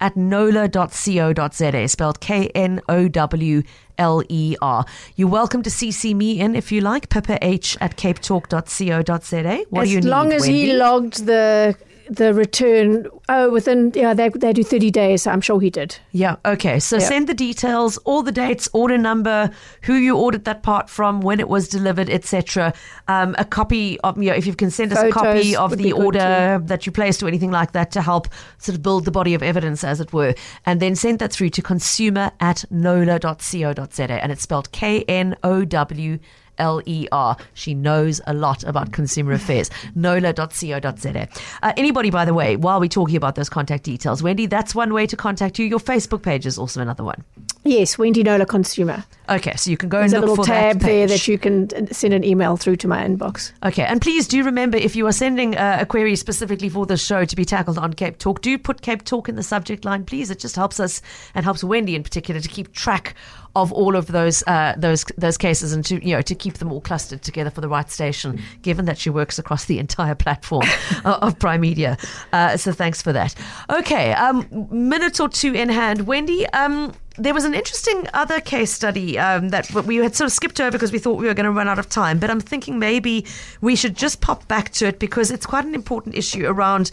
[0.00, 3.62] at knowler.co.za, spelled K N O W
[3.98, 4.84] L E R.
[5.16, 9.64] You're welcome to CC me in if you like, pippa h at capetalk.co.za.
[9.70, 10.08] What as do you need?
[10.08, 11.76] long as he logged the
[12.08, 15.22] the return, oh, within yeah, they they do thirty days.
[15.22, 15.98] So I'm sure he did.
[16.12, 16.78] Yeah, okay.
[16.78, 17.04] So Yeah.
[17.08, 19.50] send the details, all the dates, order number,
[19.82, 22.72] who you ordered that part from, when it was delivered, etc.
[23.08, 25.92] Um, a copy of, you know, if you can send us a copy of the
[25.92, 29.34] order that you placed or anything like that to help sort of build the body
[29.34, 30.34] of evidence, as it were.
[30.64, 34.22] And then send that through to consumer at knowler.co.za.
[34.22, 36.18] And it's spelled K N O W.
[36.58, 37.36] L E R.
[37.54, 39.70] She knows a lot about consumer affairs.
[39.94, 41.28] Knowler.co.za.
[41.62, 44.92] Uh, anybody, by the way, while we're talking about those contact details, Wendy, that's one
[44.92, 45.66] way to contact you.
[45.66, 47.24] Your Facebook page is also another one.
[47.64, 49.04] Yes, Wendy Knowler Consumer.
[49.28, 51.36] Okay, so you can go There's and a little for tab that there that you
[51.36, 53.50] can send an email through to my inbox.
[53.64, 57.04] Okay, and please do remember if you are sending uh, a query specifically for this
[57.04, 60.04] show to be tackled on Cape Talk, do put Cape Talk in the subject line,
[60.04, 60.30] please.
[60.30, 61.02] It just helps us
[61.34, 63.16] and helps Wendy in particular to keep track
[63.56, 66.70] of all of those uh, those those cases and to you know to keep them
[66.70, 68.40] all clustered together for the right station.
[68.62, 70.66] Given that she works across the entire platform
[71.04, 71.96] uh, of Primedia,
[72.32, 73.34] uh, so thanks for that.
[73.70, 76.46] Okay, um, minute or two in hand, Wendy.
[76.48, 80.60] Um, there was an interesting other case study um, that we had sort of skipped
[80.60, 82.18] over because we thought we were going to run out of time.
[82.18, 83.24] But I'm thinking maybe
[83.62, 86.90] we should just pop back to it because it's quite an important issue around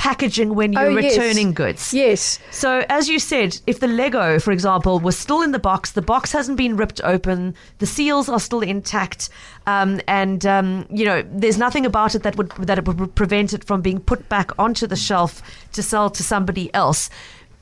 [0.00, 1.16] packaging when you're Oh, yes.
[1.18, 1.92] returning goods.
[1.92, 2.38] Yes.
[2.50, 6.00] So, as you said, if the Lego, for example, was still in the box, the
[6.00, 9.28] box hasn't been ripped open, the seals are still intact,
[9.66, 13.52] um, and um, you know, there's nothing about it that would that it would prevent
[13.52, 17.10] it from being put back onto the shelf to sell to somebody else.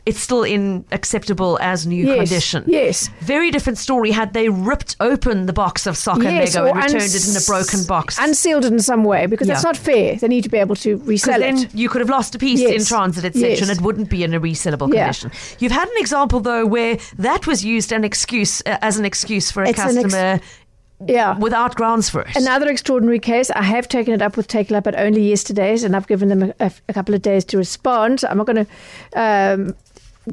[0.09, 2.65] It's still in acceptable as new Yes, condition.
[2.67, 3.11] yes.
[3.21, 7.03] Very different story had they ripped open the box of soccer yes, Lego and returned
[7.03, 8.17] uns- it in a broken box.
[8.19, 9.69] Unsealed it in some way because that's Yeah.
[9.69, 10.17] not fair.
[10.17, 11.75] They need to be able to resell then it.
[11.75, 13.61] you could have lost a piece in transit, etc., Yes.
[13.63, 15.05] and it wouldn't be in a resellable Yeah.
[15.05, 15.31] condition.
[15.59, 19.51] You've had an example though where that was used an excuse uh, as an excuse
[19.51, 20.41] for a It's customer
[21.07, 21.39] Yeah.
[21.39, 22.35] without grounds for it.
[22.35, 23.51] Another extraordinary case.
[23.53, 26.53] I have taken it up with Takealot, but only yesterday's, and I've given them a,
[26.67, 28.25] a, a couple of days to respond.
[28.29, 28.69] I'm not going to
[29.15, 29.75] um,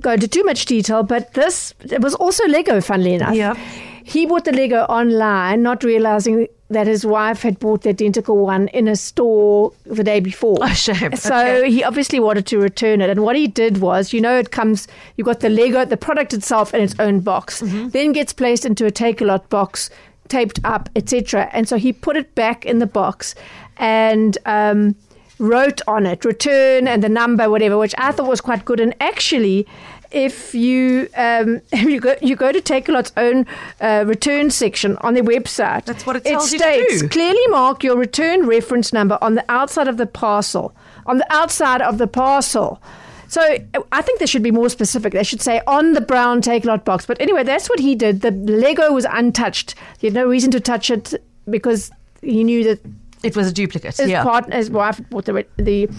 [0.01, 3.35] go into too much detail, but this it was also Lego, funnily enough.
[3.35, 3.55] Yeah.
[4.03, 8.67] He bought the Lego online, not realizing that his wife had bought the identical one
[8.69, 10.57] in a store the day before.
[10.61, 11.15] Oh, shame.
[11.15, 11.71] So Okay.
[11.71, 13.09] he obviously wanted to return it.
[13.09, 16.33] And what he did was, you know, it comes, you've got the Lego, the product
[16.33, 17.89] itself in its own box, Mm-hmm.
[17.89, 19.89] then gets placed into a Takealot box,
[20.27, 21.49] taped up, etc.
[21.51, 23.33] And so he put it back in the box
[23.77, 24.95] and um,
[25.39, 28.79] wrote on it return and the number, whatever, which I thought was quite good.
[28.79, 29.67] And actually,
[30.11, 33.45] if you um, you go you go to Takealot's own
[33.81, 37.09] uh, return section on their website, That's what it tells you to states do.
[37.09, 40.73] clearly mark your return reference number on the outside of the parcel.
[41.05, 42.81] On the outside of the parcel.
[43.27, 43.41] So
[43.91, 45.11] I think they should be more specific.
[45.11, 47.05] They should say on the brown Takealot box.
[47.05, 48.21] But anyway, that's what he did.
[48.21, 49.75] The Lego was untouched.
[49.99, 51.13] He had no reason to touch it
[51.49, 52.79] because he knew that
[53.25, 53.97] It was a duplicate.
[53.97, 54.23] his yeah.
[54.23, 55.89] partner, his wife, bought the the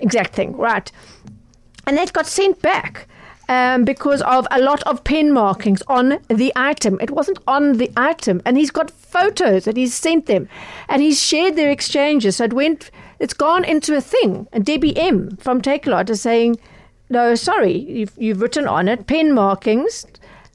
[0.00, 0.90] exact thing, right?
[1.86, 3.08] And that got sent back
[3.48, 6.98] um, because of a lot of pen markings on the item.
[7.00, 10.48] It wasn't on the item, and he's got photos and he's sent them,
[10.88, 12.36] and he's shared their exchanges.
[12.36, 14.48] So it went, it's gone into a thing.
[14.52, 16.58] And Debbie M from Takealot is saying,
[17.08, 20.04] "No, sorry, you've you've written on it pen markings.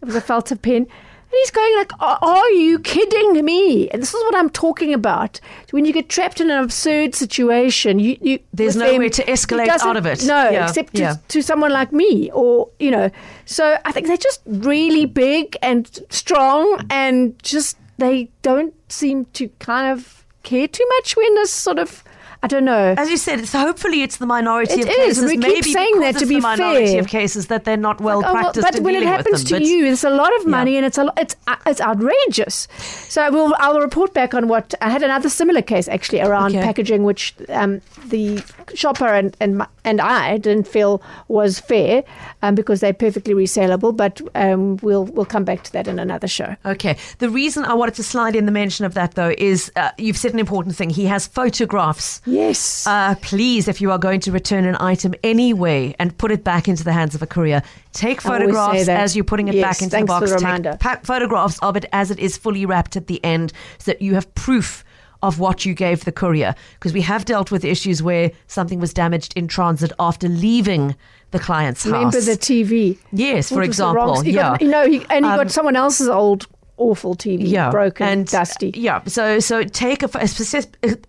[0.01, 0.87] It was a felter pen."
[1.31, 3.89] And he's going like, are, you kidding me?
[3.89, 5.39] And this is what I'm talking about.
[5.69, 9.69] When you get trapped in an absurd situation, you, you There's no them, to escalate
[9.69, 10.25] out of it.
[10.25, 11.15] No, Yeah, except to, yeah.
[11.29, 13.09] to someone like me, or you know.
[13.45, 19.47] So I think they're just really big and strong, and just they don't seem to
[19.59, 22.03] kind of care too much when this sort of
[22.43, 22.95] I don't know.
[22.97, 24.95] As you said, it's hopefully it's the minority It of is.
[24.95, 25.25] cases.
[25.25, 26.99] We keep Maybe saying that to be the minority fair.
[27.01, 29.59] of cases that they're not well Oh, well, practiced but in when it happens them.
[29.61, 30.49] to you, it's a lot of Yeah.
[30.49, 32.67] money, and it's a lo- it's uh, it's outrageous.
[33.09, 36.55] So I will I'll report back on what I had another similar case actually around
[36.55, 36.63] Okay.
[36.65, 38.41] packaging, which um, the
[38.73, 42.03] shopper and and my- and I didn't feel was fair
[42.41, 43.95] um, because they're perfectly resellable.
[43.95, 46.55] But um, we'll we'll come back to that in another show.
[46.65, 46.97] Okay.
[47.19, 50.17] The reason I wanted to slide in the mention of that, though, is uh, you've
[50.17, 50.89] said an important thing.
[50.89, 52.19] He has photographs.
[52.31, 52.85] Yes.
[52.87, 56.67] Uh, please, if you are going to return an item anyway and put it back
[56.67, 57.61] into the hands of a courier,
[57.93, 60.31] take I always say photographs as you're putting it Yes, back into the box.
[60.31, 63.91] the Take pa- photographs of it as it is fully wrapped at the end so
[63.91, 64.83] that you have proof
[65.23, 66.55] of what you gave the courier.
[66.73, 70.95] Because we have dealt with issues where something was damaged in transit after leaving
[71.31, 72.15] the client's Remember house.
[72.15, 72.97] Remember the TV?
[73.11, 74.65] Yes, for the wrong- example, he got- yeah.
[74.65, 76.47] you know, he, and he Um, got someone else's old
[76.81, 78.71] awful TV, broken, and dusty.
[78.75, 80.07] Yeah, so so take a,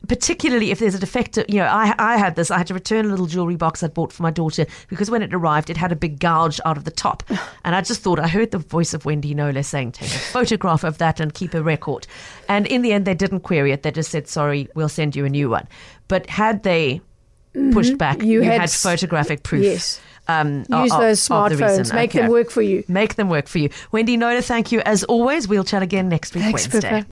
[0.07, 1.47] particularly if there's a defective.
[1.49, 2.51] You know, I I had this.
[2.51, 5.23] I had to return a little jewelry box I'd bought for my daughter because when
[5.23, 7.23] it arrived, it had a big gouge out of the top,
[7.65, 10.85] and I just thought I heard the voice of Wendy Knowler saying, "Take a photograph
[10.85, 12.07] of that and keep a record."
[12.49, 13.83] And in the end, they didn't query it.
[13.83, 15.67] They just said, "Sorry, we'll send you a new one."
[16.09, 17.01] But had they
[17.73, 18.27] pushed back, Mm-hmm.
[18.27, 19.65] You you, had had, photographic proof.
[19.65, 20.01] yes.
[20.29, 21.95] Um, Use of- those of the smartphones.
[21.95, 22.85] Make them work for you.
[22.89, 23.71] Make them work for you.
[23.91, 25.49] Wendy Knowler, thank you as always.
[25.49, 26.91] We'll chat again next week, Thanks, Wednesday.
[27.01, 27.07] Pippa.